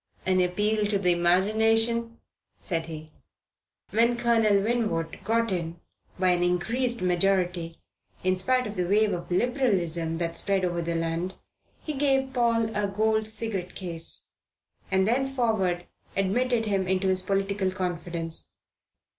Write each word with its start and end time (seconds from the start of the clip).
"An 0.25 0.41
appeal 0.41 0.87
to 0.87 0.97
the 0.97 1.11
imagination," 1.11 2.17
said 2.57 2.87
he. 2.87 3.11
When 3.91 4.17
Colonel 4.17 4.59
Winwood 4.63 5.19
got 5.23 5.51
in 5.51 5.79
by 6.17 6.29
an 6.29 6.41
increased 6.41 7.03
majority, 7.03 7.77
in 8.23 8.35
spite 8.35 8.65
of 8.65 8.77
the 8.77 8.87
wave 8.87 9.13
of 9.13 9.29
Liberalism 9.29 10.17
that 10.17 10.35
spread 10.37 10.65
over 10.65 10.81
the 10.81 10.95
land, 10.95 11.35
he 11.83 11.93
gave 11.93 12.33
Paul 12.33 12.75
a 12.75 12.87
gold 12.87 13.27
cigarette 13.27 13.75
case; 13.75 14.25
and 14.89 15.07
thenceforward 15.07 15.85
admitted 16.17 16.65
him 16.65 16.87
into 16.87 17.07
his 17.07 17.21
political 17.21 17.69
confidence. 17.69 18.49